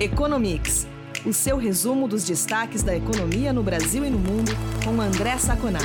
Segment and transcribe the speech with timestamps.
[0.00, 0.86] Economics,
[1.26, 4.52] o seu resumo dos destaques da economia no Brasil e no mundo,
[4.84, 5.84] com André Saconato.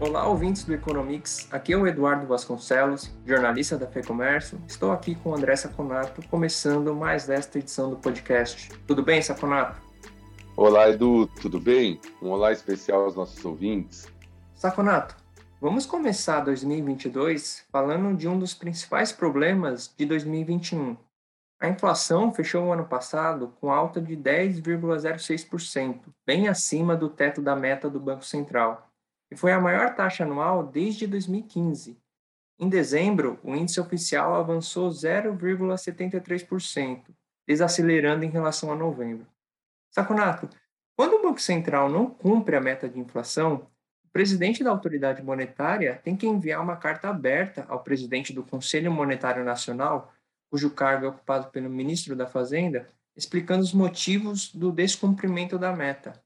[0.00, 1.46] Olá, ouvintes do Economics.
[1.50, 4.58] Aqui é o Eduardo Vasconcelos, jornalista da FEComércio.
[4.66, 8.70] Estou aqui com o André Saconato, começando mais desta edição do podcast.
[8.86, 9.78] Tudo bem, Saconato?
[10.56, 12.00] Olá, Edu, tudo bem?
[12.22, 14.06] Um olá especial aos nossos ouvintes.
[14.54, 15.14] Saconato,
[15.60, 20.96] vamos começar 2022 falando de um dos principais problemas de 2021,
[21.64, 27.56] a inflação fechou o ano passado com alta de 10,06%, bem acima do teto da
[27.56, 28.90] meta do Banco Central,
[29.30, 31.98] e foi a maior taxa anual desde 2015.
[32.58, 37.04] Em dezembro, o índice oficial avançou 0,73%,
[37.48, 39.26] desacelerando em relação a novembro.
[39.90, 40.50] Saconato,
[40.96, 43.66] quando o Banco Central não cumpre a meta de inflação,
[44.04, 48.92] o presidente da autoridade monetária tem que enviar uma carta aberta ao presidente do Conselho
[48.92, 50.12] Monetário Nacional
[50.50, 56.22] cujo cargo é ocupado pelo ministro da Fazenda, explicando os motivos do descumprimento da meta.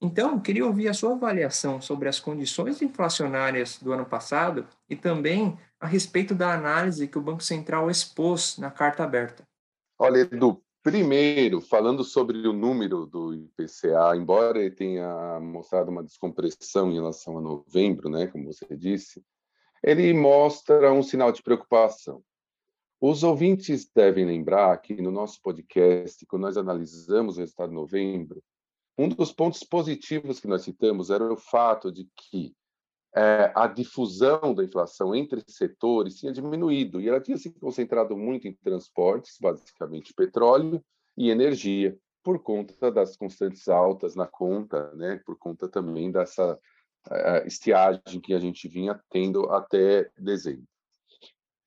[0.00, 5.58] Então, queria ouvir a sua avaliação sobre as condições inflacionárias do ano passado e também
[5.80, 9.44] a respeito da análise que o Banco Central expôs na carta aberta.
[9.98, 16.90] Olha, Edu, primeiro, falando sobre o número do IPCA, embora ele tenha mostrado uma descompressão
[16.90, 19.24] em relação a novembro, né, como você disse,
[19.82, 22.22] ele mostra um sinal de preocupação.
[23.00, 28.42] Os ouvintes devem lembrar que no nosso podcast, quando nós analisamos o resultado de novembro,
[28.96, 32.54] um dos pontos positivos que nós citamos era o fato de que
[33.14, 38.48] é, a difusão da inflação entre setores tinha diminuído e ela tinha se concentrado muito
[38.48, 40.84] em transportes, basicamente petróleo
[41.16, 47.46] e energia, por conta das constantes altas na conta, né, por conta também dessa uh,
[47.46, 50.66] estiagem que a gente vinha tendo até dezembro.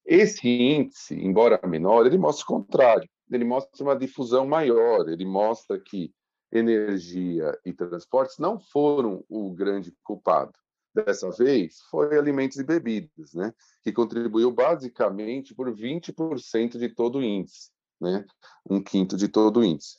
[0.07, 3.09] Esse índice, embora menor, ele mostra o contrário.
[3.29, 5.09] Ele mostra uma difusão maior.
[5.09, 6.13] Ele mostra que
[6.49, 10.53] energia e transportes não foram o grande culpado.
[10.95, 13.53] Dessa vez, foi alimentos e bebidas, né?
[13.83, 17.69] que contribuiu basicamente por 20% de todo o índice,
[18.01, 18.25] né?
[18.67, 19.97] um quinto de todo o índice.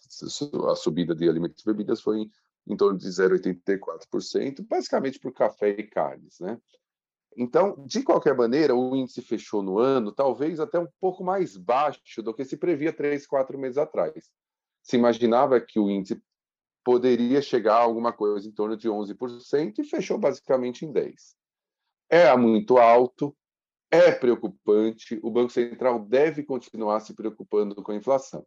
[0.69, 2.31] A subida de alimentos e bebidas foi em,
[2.67, 6.41] em torno de 0,84%, basicamente por café e carnes.
[6.41, 6.59] Né?
[7.37, 12.23] Então, de qualquer maneira, o índice fechou no ano talvez até um pouco mais baixo
[12.23, 14.31] do que se previa três, quatro meses atrás.
[14.83, 16.21] Se imaginava que o índice
[16.85, 21.15] poderia chegar a alguma coisa em torno de 11% e fechou basicamente em 10%.
[22.11, 23.37] É muito alto,
[23.91, 28.47] é preocupante, o Banco Central deve continuar se preocupando com a inflação.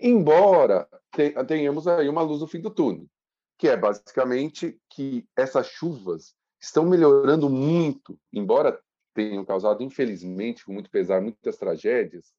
[0.00, 0.88] Embora
[1.46, 3.06] tenhamos aí uma luz no fim do túnel,
[3.58, 8.80] que é basicamente que essas chuvas estão melhorando muito, embora
[9.12, 12.32] tenham causado, infelizmente, com muito pesar, muitas tragédias.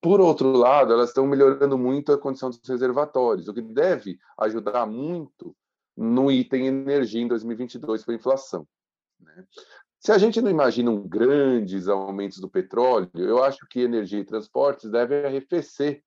[0.00, 4.86] Por outro lado, elas estão melhorando muito a condição dos reservatórios, o que deve ajudar
[4.86, 5.54] muito
[5.96, 8.66] no item energia em 2022 para a inflação.
[9.18, 9.44] Né?
[9.98, 14.24] Se a gente não imagina um grandes aumentos do petróleo, eu acho que energia e
[14.24, 16.02] transportes devem arrefecer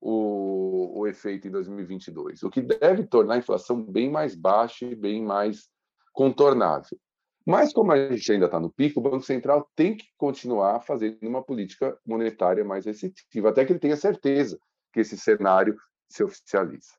[0.00, 4.94] o, o efeito em 2022, o que deve tornar a inflação bem mais baixa e
[4.94, 5.68] bem mais
[6.16, 6.98] contornável.
[7.46, 11.18] Mas, como a gente ainda está no pico, o Banco Central tem que continuar fazendo
[11.22, 14.58] uma política monetária mais restritiva, até que ele tenha certeza
[14.92, 15.76] que esse cenário
[16.08, 16.94] se oficializa.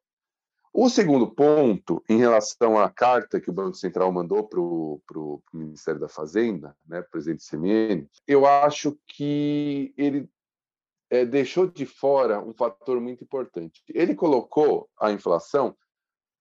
[0.71, 5.99] O segundo ponto, em relação à carta que o Banco Central mandou para o Ministério
[5.99, 10.29] da Fazenda, né, presidente CMN, eu acho que ele
[11.09, 13.81] é, deixou de fora um fator muito importante.
[13.89, 15.75] Ele colocou a inflação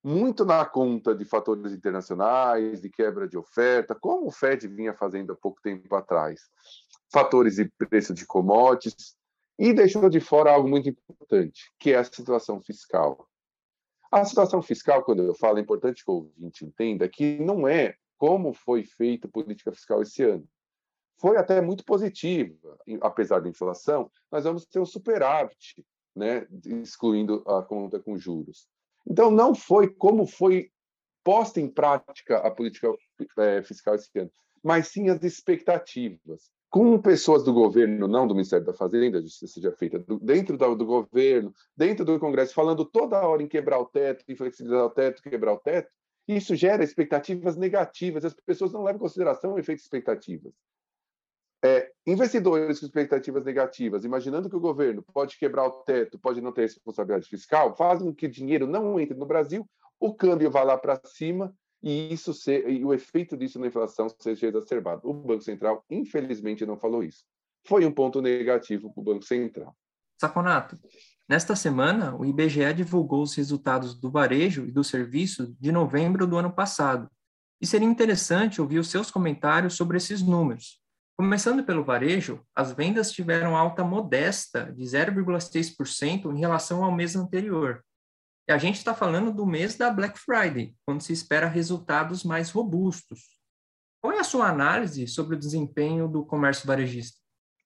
[0.07, 5.33] muito na conta de fatores internacionais, de quebra de oferta, como o Fed vinha fazendo
[5.33, 6.43] há pouco tempo atrás,
[7.13, 9.17] fatores de preço de commodities,
[9.59, 13.29] e deixou de fora algo muito importante, que é a situação fiscal.
[14.13, 17.97] A situação fiscal, quando eu falo, é importante que o ouvinte entenda que não é
[18.17, 20.49] como foi feita política fiscal esse ano.
[21.19, 25.85] Foi até muito positiva, apesar da inflação, nós vamos ter um superávit,
[26.15, 28.69] né, excluindo a conta com juros.
[29.07, 30.71] Então, não foi como foi
[31.23, 32.89] posta em prática a política
[33.39, 34.31] é, fiscal esse ano,
[34.63, 36.51] mas sim as expectativas.
[36.71, 40.75] Com pessoas do governo, não do Ministério da Fazenda, a justiça seja feita dentro do,
[40.77, 44.91] do governo, dentro do Congresso, falando toda hora em quebrar o teto, em flexibilizar o
[44.91, 45.91] teto, quebrar o teto,
[46.29, 48.25] isso gera expectativas negativas.
[48.25, 50.53] As pessoas não levam em consideração o efeito expectativas.
[51.65, 56.53] É, investidores com expectativas negativas, imaginando que o governo pode quebrar o teto, pode não
[56.53, 59.69] ter responsabilidade fiscal, fazem com que o dinheiro não entre no Brasil,
[59.99, 64.47] o câmbio vá lá para cima e isso e o efeito disso na inflação seja
[64.47, 65.03] exacerbado.
[65.05, 67.25] O Banco Central, infelizmente, não falou isso.
[67.67, 69.75] Foi um ponto negativo para o Banco Central.
[70.19, 70.79] Saconato,
[71.29, 76.37] Nesta semana, o IBGE divulgou os resultados do varejo e do serviço de novembro do
[76.37, 77.11] ano passado.
[77.61, 80.81] E seria interessante ouvir os seus comentários sobre esses números.
[81.19, 87.83] Começando pelo varejo, as vendas tiveram alta modesta de 0,6% em relação ao mês anterior.
[88.47, 92.51] E a gente está falando do mês da Black Friday, quando se espera resultados mais
[92.51, 93.41] robustos.
[93.99, 97.19] Qual é a sua análise sobre o desempenho do comércio varejista?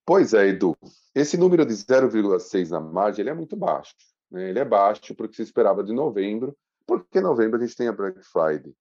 [0.07, 0.77] Pois é, Edu.
[1.13, 3.97] Esse número de 0,6 na margem ele é muito baixo.
[4.31, 4.49] Né?
[4.49, 6.57] Ele é baixo porque se esperava de novembro,
[6.87, 8.73] porque em novembro a gente tem a Black Friday.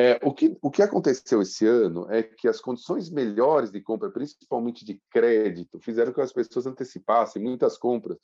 [0.00, 4.08] É, o, que, o que aconteceu esse ano é que as condições melhores de compra,
[4.08, 8.16] principalmente de crédito, fizeram que as pessoas antecipassem muitas compras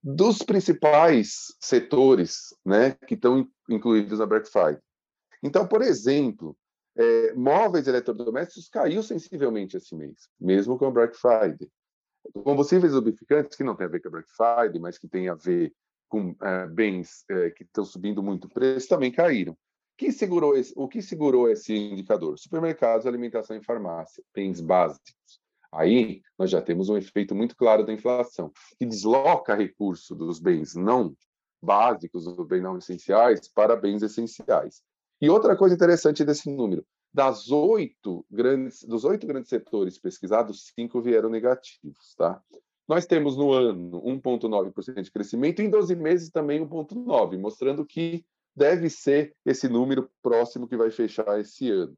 [0.00, 4.78] dos principais setores né, que estão incluídos na Black Friday.
[5.42, 6.56] Então, por exemplo,
[6.96, 11.68] é, móveis eletrodomésticos caiu sensivelmente esse mês, mesmo com a Black Friday.
[12.44, 15.34] Combustíveis lubrificantes, que não tem a ver com a Black Friday, mas que tem a
[15.34, 15.74] ver
[16.08, 19.58] com é, bens é, que estão subindo muito o preço, também caíram.
[20.12, 22.38] Segurou esse, o que segurou esse indicador?
[22.38, 25.40] Supermercados, alimentação e farmácia, bens básicos.
[25.72, 30.74] Aí nós já temos um efeito muito claro da inflação, que desloca recurso dos bens
[30.74, 31.14] não
[31.62, 34.82] básicos, dos bens não essenciais, para bens essenciais.
[35.20, 41.00] E outra coisa interessante desse número, das oito grandes, dos oito grandes setores pesquisados, cinco
[41.00, 42.42] vieram negativos, tá?
[42.86, 48.24] Nós temos no ano 1,9% de crescimento, e em 12 meses também 1,9%, mostrando que
[48.56, 51.96] deve ser esse número próximo que vai fechar esse ano.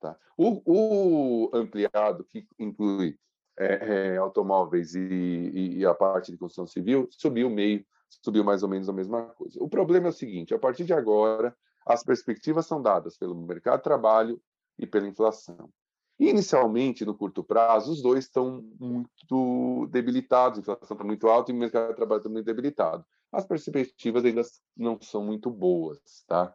[0.00, 0.16] Tá?
[0.36, 3.16] O, o ampliado, que inclui
[3.58, 7.84] é, é, automóveis e, e, a parte de construção civil, subiu meio,
[8.24, 9.62] subiu mais ou menos a mesma coisa.
[9.62, 11.54] O problema é o seguinte: a partir de agora,
[11.86, 14.40] as perspectivas são dadas pelo mercado de trabalho
[14.78, 15.70] e pela inflação.
[16.18, 21.54] Inicialmente, no curto prazo, os dois estão muito debilitados, a inflação está muito alta e
[21.54, 23.04] o mercado de trabalho está muito debilitado.
[23.32, 24.42] As perspectivas ainda
[24.76, 26.52] não são muito boas, tá?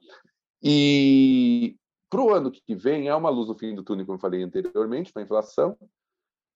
[0.61, 1.77] E
[2.09, 4.43] para o ano que vem, há uma luz no fim do túnel, como eu falei
[4.43, 5.77] anteriormente, para a inflação.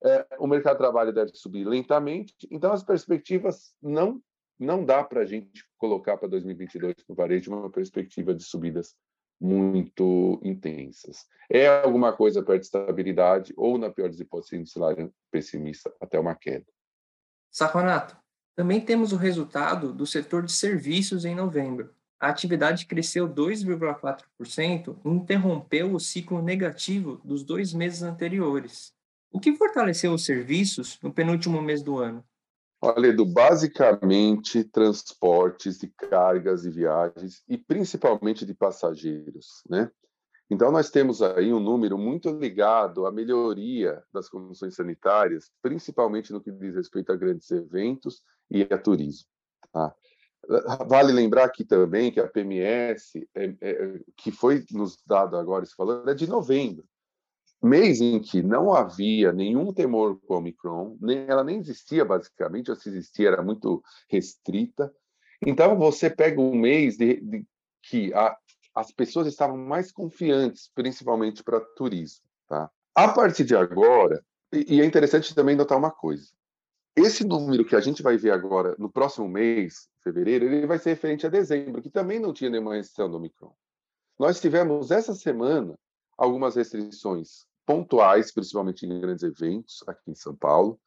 [0.04, 4.22] É, o mercado de trabalho deve subir lentamente, então as perspectivas não
[4.60, 8.94] não dá para a gente colocar para 2022 no varejo uma perspectiva de subidas
[9.40, 11.26] muito intensas.
[11.50, 16.20] É alguma coisa perto de estabilidade ou, na pior das hipóteses, no cenário pessimista, até
[16.20, 16.66] uma queda.
[17.50, 18.18] Saconato,
[18.60, 21.92] também temos o resultado do setor de serviços em novembro.
[22.20, 28.92] A atividade cresceu 2,4% e interrompeu o ciclo negativo dos dois meses anteriores.
[29.32, 32.22] O que fortaleceu os serviços no penúltimo mês do ano?
[32.82, 39.90] Olha, Edu, basicamente transportes de cargas e viagens e principalmente de passageiros, né?
[40.50, 46.42] Então nós temos aí um número muito ligado à melhoria das condições sanitárias, principalmente no
[46.42, 49.28] que diz respeito a grandes eventos e a turismo.
[49.72, 49.94] Tá?
[50.88, 55.76] Vale lembrar aqui também que a PMS, é, é, que foi nos dado agora esse
[55.78, 56.84] valor, é de novembro
[57.62, 62.70] mês em que não havia nenhum temor com o Omicron, nem, ela nem existia basicamente,
[62.70, 64.94] ou se existia era muito restrita.
[65.46, 67.46] Então você pega um mês de, de
[67.84, 68.36] que a,
[68.80, 72.24] as pessoas estavam mais confiantes, principalmente para turismo.
[72.48, 72.70] Tá?
[72.96, 74.24] A partir de agora,
[74.54, 76.28] e, é interessante também notar uma coisa,
[76.96, 80.90] esse número que a gente vai ver agora no próximo mês, fevereiro, ele vai ser
[80.92, 83.54] referente a dezembro, que também não tinha nenhuma restrição do Omicron.
[84.18, 85.78] Nós tivemos essa semana
[86.18, 90.80] algumas restrições pontuais, principalmente em grandes eventos aqui em São Paulo,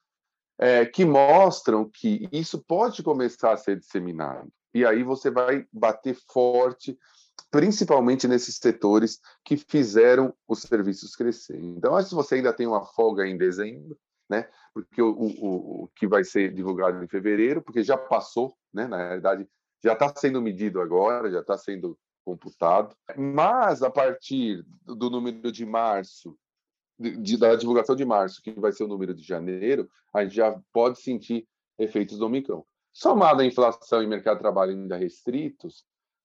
[0.58, 4.52] é, que mostram que isso pode começar a ser disseminado.
[4.74, 6.98] E aí você vai bater forte,
[7.52, 11.60] principalmente nesses setores que fizeram os serviços crescer.
[11.60, 13.96] Então, se você ainda tem uma folga em dezembro,
[14.28, 14.48] né?
[14.72, 18.88] Porque o, o, o que vai ser divulgado em fevereiro, porque já passou, né?
[18.88, 19.46] Na realidade,
[19.84, 22.96] já está sendo medido agora, já está sendo computado.
[23.16, 26.34] Mas a partir do número de março
[26.98, 30.58] de, da divulgação de março, que vai ser o número de janeiro, a gente já
[30.72, 31.46] pode sentir
[31.78, 32.64] efeitos do Omicron.
[32.92, 35.84] Somado à inflação e mercado de trabalho ainda restritos,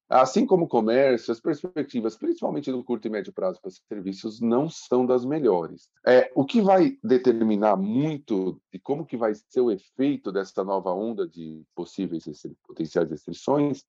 [0.10, 4.70] assim como o comércio, as perspectivas, principalmente no curto e médio prazo para serviços, não
[4.70, 5.90] são das melhores.
[6.06, 10.94] É, o que vai determinar muito de como que vai ser o efeito dessa nova
[10.94, 12.24] onda de possíveis
[12.66, 13.84] potenciais restrições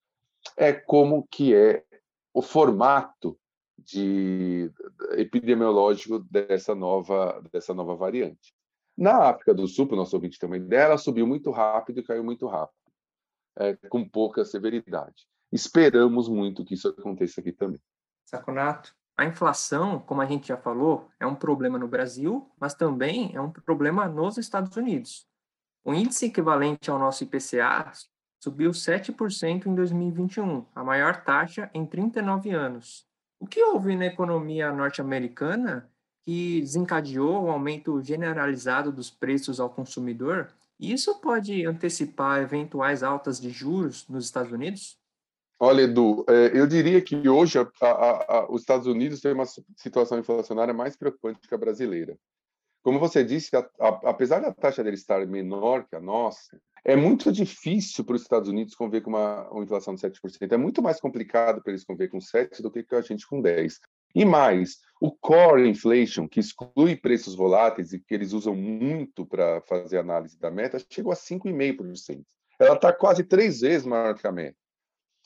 [0.56, 1.84] é como que é
[2.32, 3.38] o formato
[3.78, 4.70] de
[5.12, 8.52] epidemiológico dessa nova dessa nova variante.
[8.96, 12.00] Na África do Sul, para o nosso ouvinte ter uma ideia, ela subiu muito rápido
[12.00, 12.74] e caiu muito rápido,
[13.56, 15.28] é, com pouca severidade.
[15.52, 17.80] Esperamos muito que isso aconteça aqui também.
[18.24, 23.34] Saconato, a inflação, como a gente já falou, é um problema no Brasil, mas também
[23.34, 25.26] é um problema nos Estados Unidos.
[25.84, 27.90] O índice equivalente ao nosso IPCA
[28.40, 33.06] subiu 7% em 2021, a maior taxa em 39 anos.
[33.40, 35.90] O que houve na economia norte-americana
[36.24, 40.52] que desencadeou o aumento generalizado dos preços ao consumidor?
[40.78, 44.97] Isso pode antecipar eventuais altas de juros nos Estados Unidos?
[45.60, 49.46] Olha, Edu, é, eu diria que hoje a, a, a, os Estados Unidos têm uma
[49.76, 52.16] situação inflacionária mais preocupante que a brasileira.
[52.80, 53.50] Como você disse,
[54.04, 58.48] apesar da taxa dele estar menor que a nossa, é muito difícil para os Estados
[58.48, 60.52] Unidos conviver com uma, uma inflação de 7%.
[60.52, 63.80] É muito mais complicado para eles conviver com 7% do que a gente com 10%.
[64.14, 69.60] E mais, o core inflation, que exclui preços voláteis e que eles usam muito para
[69.62, 72.22] fazer análise da meta, chegou a 5,5%.
[72.58, 74.56] Ela está quase três vezes maior que a meta.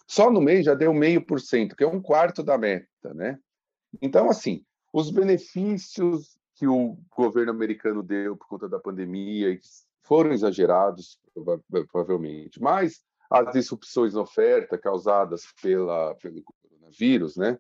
[0.07, 3.39] Só no mês já deu meio por cento, que é um quarto da meta, né?
[4.01, 9.59] Então, assim, os benefícios que o governo americano deu por conta da pandemia
[10.03, 11.19] foram exagerados,
[11.91, 17.59] provavelmente, mas as disrupções na oferta causadas pela, pelo coronavírus, né?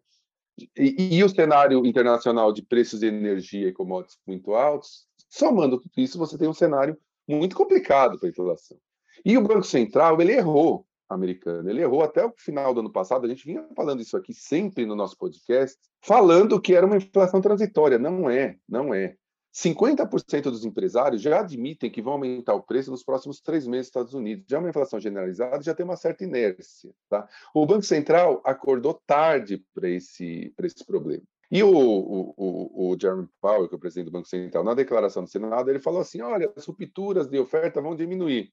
[0.77, 5.93] E, e, o cenário internacional de preços de energia e commodities muito altos, somando tudo
[5.97, 8.77] isso, você tem um cenário muito complicado para a inflação.
[9.25, 13.25] E o Banco Central, ele errou, americano, ele errou até o final do ano passado,
[13.25, 17.40] a gente vinha falando isso aqui sempre no nosso podcast, falando que era uma inflação
[17.40, 17.99] transitória.
[17.99, 19.16] Não é, não é.
[19.54, 23.88] 50% dos empresários já admitem que vão aumentar o preço nos próximos três meses nos
[23.88, 24.47] Estados Unidos.
[24.49, 26.90] Já é uma inflação generalizada, já tem uma certa inércia.
[27.09, 27.28] Tá?
[27.54, 31.23] O Banco Central acordou tarde para esse, esse problema.
[31.50, 35.23] E o, o, o, Jeremy Powell, que é o presidente do Banco Central, na declaração
[35.23, 38.50] do Senado, ele falou assim: olha, as rupturas de oferta vão diminuir,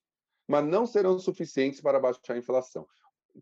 [0.50, 2.88] mas não serão suficientes para baixar a inflação.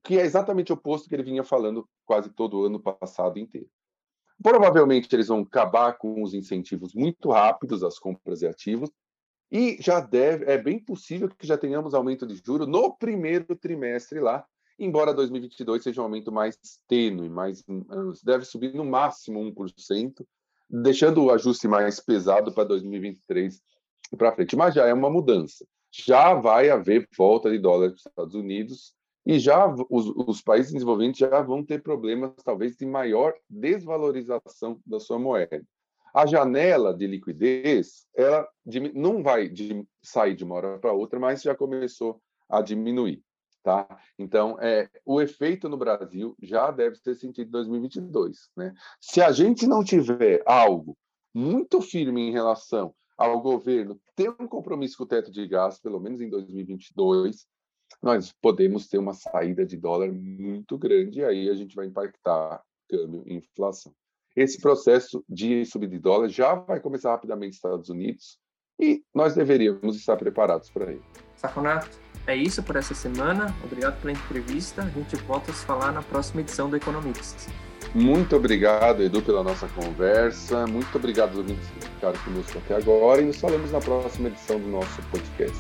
[0.04, 3.70] Que é exatamente o oposto que ele vinha falando quase todo o ano passado inteiro.
[4.44, 8.92] Provavelmente eles vão acabar com os incentivos muito rápidos às compras de ativos
[9.50, 14.20] e já deve, é bem possível que já tenhamos aumento de juro no primeiro trimestre
[14.20, 14.46] lá,
[14.78, 17.64] embora 2022 seja um aumento mais tênue, mais
[18.22, 20.28] deve subir no máximo 1%,
[20.70, 23.62] deixando o ajuste mais pesado para 2023
[24.18, 25.66] para frente, mas já é uma mudança.
[26.06, 28.94] Já vai haver volta de dólar para os Estados Unidos
[29.26, 35.00] e já os, os, países desenvolventes já vão ter problemas, talvez, de maior desvalorização da
[35.00, 35.62] sua moeda.
[36.14, 38.48] A janela de liquidez, ela
[38.94, 39.52] não vai
[40.02, 43.22] sair de uma hora para outra, mas já começou a diminuir.
[43.62, 43.86] Tá?
[44.18, 48.50] Então, é, o efeito no Brasil já deve ser sentido em 2022.
[48.56, 48.74] Né?
[49.02, 50.98] Se a gente não tiver algo
[51.34, 56.00] muito firme em relação ao governo ter um compromisso com o teto de gastos, pelo
[56.00, 57.48] menos em 2022,
[58.02, 62.62] nós podemos ter uma saída de dólar muito grande e aí a gente vai impactar
[62.88, 63.94] câmbio e inflação.
[64.36, 68.38] Esse processo de subida de dólar já vai começar rapidamente nos Estados Unidos
[68.80, 71.02] e nós deveríamos estar preparados para ele.
[71.36, 71.90] Saconato,
[72.28, 73.48] é isso por essa semana.
[73.64, 74.84] Obrigado pela entrevista.
[74.84, 77.48] A gente volta a se falar na próxima edição do Economics.
[77.98, 80.68] Muito obrigado, Edu, pela nossa conversa.
[80.68, 84.60] Muito obrigado aos ouvintes que ficaram conosco até agora e nos falamos na próxima edição
[84.60, 85.58] do nosso podcast.